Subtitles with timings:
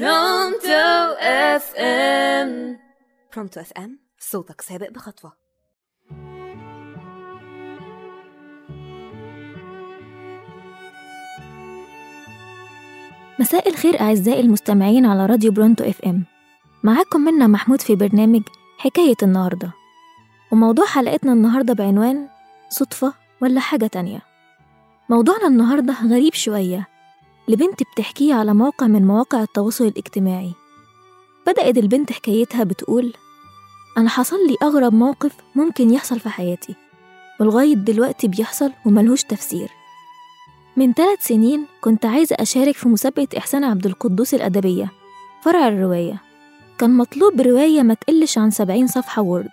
[0.00, 2.78] Pronto FM
[3.34, 5.32] Pronto FM صوتك سابق بخطوة.
[13.38, 16.24] مساء الخير أعزائي المستمعين على راديو Pronto FM
[16.82, 18.42] معاكم منا محمود في برنامج
[18.78, 19.72] حكاية النهاردة.
[20.52, 22.28] وموضوع حلقتنا النهاردة بعنوان
[22.68, 24.22] صدفة ولا حاجة تانية؟
[25.08, 26.93] موضوعنا النهاردة غريب شوية.
[27.48, 30.54] لبنت بتحكيه على موقع من مواقع التواصل الاجتماعي.
[31.46, 33.12] بدأت البنت حكايتها بتقول
[33.98, 36.74] أنا حصل لي أغرب موقف ممكن يحصل في حياتي
[37.40, 39.70] ولغاية دلوقتي بيحصل وملهوش تفسير.
[40.76, 44.92] من ثلاث سنين كنت عايزة أشارك في مسابقة إحسان عبد القدوس الأدبية
[45.42, 46.22] فرع الرواية.
[46.78, 49.50] كان مطلوب رواية ما تقلش عن سبعين صفحة وورد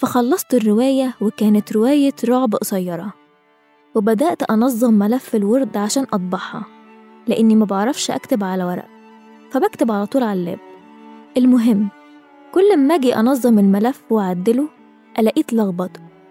[0.00, 3.12] فخلصت الرواية وكانت رواية رعب قصيرة.
[3.94, 6.73] وبدأت أنظم ملف الورد عشان أطبعها.
[7.28, 8.88] لأني ما بعرفش أكتب على ورق
[9.50, 10.58] فبكتب على طول على اللاب.
[11.36, 11.88] المهم
[12.52, 14.68] كل ما أجي أنظم الملف وأعدله
[15.18, 15.90] ألاقيه اتلخبط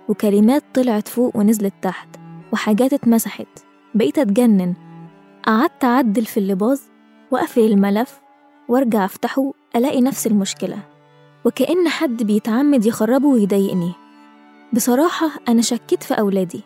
[0.10, 2.08] وكلمات طلعت فوق ونزلت تحت
[2.54, 3.48] وحاجات اتمسحت.
[3.96, 4.74] بقيت أتجنن.
[5.46, 6.80] قعدت أعدل في اللي باظ
[7.32, 8.22] وأقفل الملف
[8.68, 10.78] وأرجع أفتحه ألاقي نفس المشكلة
[11.46, 13.92] وكأن حد بيتعمد يخربه ويضايقني.
[14.74, 16.62] بصراحة أنا شكيت في أولادي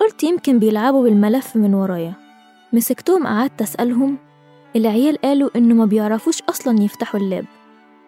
[0.00, 2.29] قلت يمكن بيلعبوا بالملف من ورايا.
[2.72, 4.18] مسكتهم قعدت أسألهم
[4.76, 7.44] العيال قالوا إنه ما بيعرفوش أصلا يفتحوا اللاب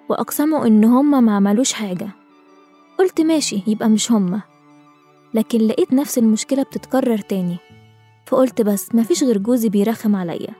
[0.09, 2.09] وأقسموا إن هما ما عملوش حاجة.
[2.99, 4.41] قلت ماشي يبقى مش هما
[5.35, 7.57] لكن لقيت نفس المشكلة بتتكرر تاني.
[8.27, 10.55] فقلت بس مفيش غير جوزي بيرخم عليا.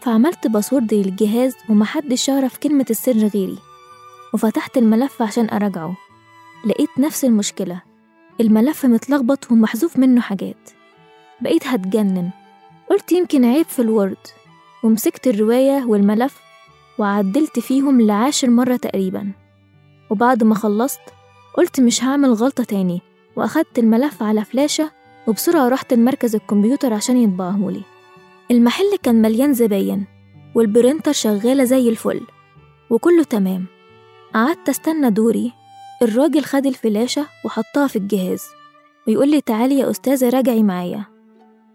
[0.00, 3.58] فعملت باسورد للجهاز ومحدش يعرف كلمة السر غيري.
[4.34, 5.96] وفتحت الملف عشان أراجعه.
[6.66, 7.82] لقيت نفس المشكلة.
[8.40, 10.70] الملف متلخبط ومحذوف منه حاجات.
[11.40, 12.30] بقيت هتجنن.
[12.92, 14.16] قلت يمكن عيب في الوورد
[14.82, 16.40] ومسكت الرواية والملف
[16.98, 19.32] وعدلت فيهم لعاشر مرة تقريبا.
[20.10, 21.00] وبعد ما خلصت
[21.56, 23.00] قلت مش هعمل غلطة تاني
[23.36, 24.90] وأخدت الملف على فلاشة
[25.26, 27.82] وبسرعة رحت المركز الكمبيوتر عشان يطبعهولي.
[28.50, 30.04] المحل كان مليان زباين
[30.54, 32.20] والبرينتر شغالة زي الفل
[32.90, 33.66] وكله تمام.
[34.34, 35.52] قعدت أستنى دوري
[36.02, 38.42] الراجل خد الفلاشة وحطها في الجهاز
[39.08, 41.04] ويقول لي تعالي يا أستاذة راجعي معايا.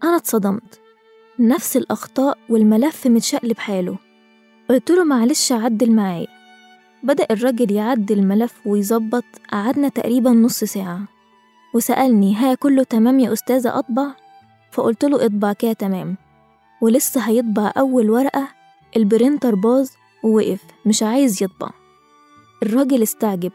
[0.02, 0.87] أنا اتصدمت.
[1.40, 3.98] نفس الأخطاء والملف متشقلب حاله.
[4.70, 6.26] قلت له معلش عدل معايا.
[7.02, 11.00] بدأ الراجل يعدل الملف ويظبط قعدنا تقريبا نص ساعة.
[11.74, 14.06] وسألني ها كله تمام يا أستاذة أطبع؟
[14.72, 16.16] فقلت له اطبع كده تمام.
[16.80, 18.48] ولسه هيطبع أول ورقة
[18.96, 19.88] البرينتر باظ
[20.24, 21.70] ووقف مش عايز يطبع.
[22.62, 23.52] الراجل استعجب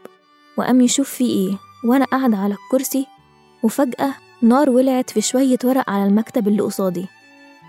[0.56, 1.58] وقام يشوف فيه إيه.
[1.84, 3.06] وأنا قاعدة على الكرسي
[3.62, 7.06] وفجأة نار ولعت في شوية ورق على المكتب اللي قصادي.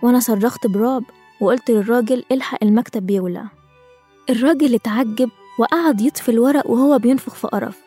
[0.04, 1.04] وأنا صرخت برعب
[1.42, 3.46] وقلت للراجل إلحق المكتب بيولع.
[4.30, 5.30] الراجل اتعجب
[5.60, 7.82] وقعد يطفي الورق وهو بينفخ في قرف.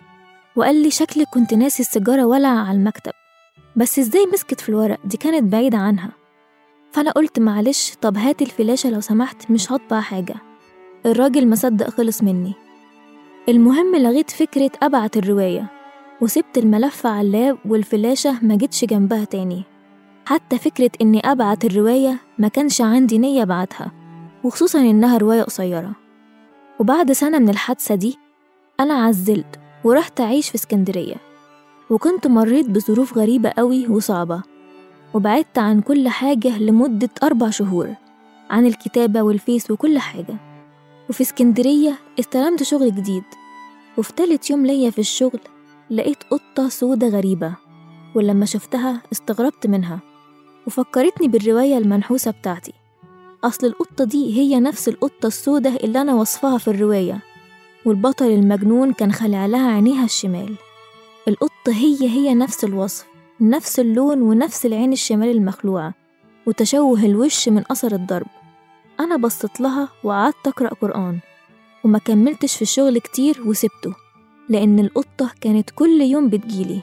[0.56, 3.12] وقال لي شكلي كنت ناسي السيجارة ولع على المكتب.
[3.76, 6.10] بس إزاي مسكت في الورق؟ دي كانت بعيدة عنها.
[6.92, 10.34] فأنا قلت معلش طب هات الفلاشة لو سمحت مش هطبع حاجة.
[11.06, 12.52] الراجل مصدق خلص مني.
[13.48, 15.66] المهم لغيت فكرة أبعت الرواية.
[16.20, 19.62] وسبت الملف على اللاب والفلاشة ما جتش جنبها تاني.
[20.28, 23.92] حتى فكرة إني أبعت الرواية ما كانش عندي نية أبعتها
[24.44, 25.92] وخصوصا إنها رواية قصيرة.
[26.80, 28.18] وبعد سنة من الحادثة دي
[28.80, 31.14] أنا عزلت ورحت أعيش في اسكندرية
[31.90, 34.42] وكنت مريت بظروف غريبة قوي وصعبة
[35.14, 37.94] وبعدت عن كل حاجة لمدة أربع شهور
[38.50, 40.36] عن الكتابة والفيس وكل حاجة.
[41.10, 43.24] وفي اسكندرية استلمت شغل جديد
[43.98, 45.40] وفي تالت يوم ليا في الشغل
[45.90, 47.54] لقيت قطة سودة غريبة
[48.14, 50.07] ولما شفتها استغربت منها.
[50.68, 52.72] وفكرتني بالرواية المنحوسة بتاعتي.
[53.44, 57.20] أصل القطة دي هي نفس القطة السودة اللي أنا وصفها في الرواية
[57.84, 60.54] والبطل المجنون كان خلع لها عينيها الشمال.
[61.28, 63.06] القطة هي هي نفس الوصف
[63.40, 65.94] نفس اللون ونفس العين الشمال المخلوعة
[66.46, 68.26] وتشوه الوش من أثر الضرب.
[69.00, 71.18] أنا بصيت لها وقعدت أقرأ قرآن
[71.84, 73.94] وما كملتش في الشغل كتير وسبته
[74.48, 76.80] لأن القطة كانت كل يوم بتجيلي.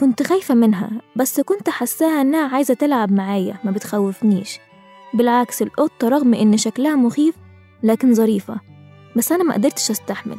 [0.00, 4.58] كنت خايفة منها بس كنت حاساها إنها عايزة تلعب معايا ما بتخوفنيش.
[5.14, 7.34] بالعكس القطة رغم إن شكلها مخيف
[7.82, 8.60] لكن ظريفة.
[9.16, 10.38] بس أنا ما قدرتش أستحمل.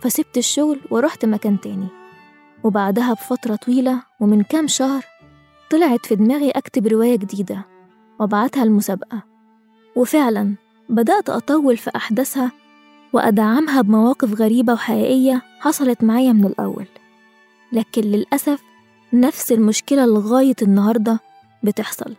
[0.00, 1.88] فسبت الشغل ورحت مكان تاني.
[2.64, 5.04] وبعدها بفترة طويلة ومن كام شهر
[5.70, 7.64] طلعت في دماغي أكتب رواية جديدة.
[8.20, 9.22] وأبعتها المسابقة.
[9.96, 10.54] وفعلا
[10.88, 12.52] بدأت أطول في أحداثها
[13.12, 16.86] وأدعمها بمواقف غريبة وحقيقية حصلت معايا من الأول.
[17.72, 18.62] لكن للأسف
[19.14, 21.20] نفس المشكلة لغاية النهاردة
[21.62, 22.16] بتحصل.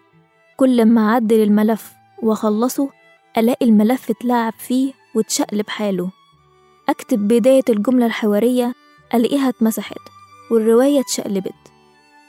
[0.57, 1.93] كل ما أعدل الملف
[2.23, 2.89] وأخلصه
[3.37, 6.09] ألاقي الملف اتلعب فيه وتشقلب حاله.
[6.89, 8.73] أكتب بداية الجملة الحوارية
[9.13, 9.97] ألاقيها اتمسحت
[10.51, 11.53] والرواية اتشقلبت.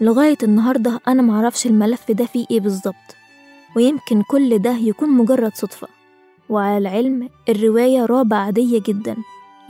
[0.01, 3.17] لغاية النهاردة أنا معرفش الملف ده فيه إيه بالظبط
[3.77, 5.89] ويمكن كل ده يكون مجرد صدفة.
[6.49, 9.17] وعلى العلم الرواية رابع عادية جدا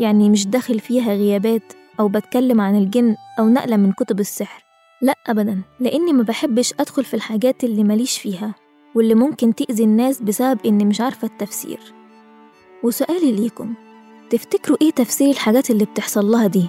[0.00, 4.63] يعني مش داخل فيها غيابات أو بتكلم عن الجن أو نقلة من كتب السحر.
[5.04, 8.54] لأ أبدا لأني ما بحبش أدخل في الحاجات اللي ماليش فيها
[8.94, 11.80] واللي ممكن تأذي الناس بسبب إني مش عارفة التفسير
[12.82, 13.74] وسؤالي ليكم
[14.30, 16.68] تفتكروا إيه تفسير الحاجات اللي بتحصل لها دي؟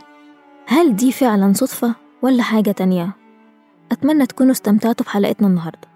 [0.67, 3.11] هل دي فعلا صدفة ولا حاجة تانية؟
[3.91, 5.87] أتمنى تكونوا استمتعتوا بحلقتنا النهارده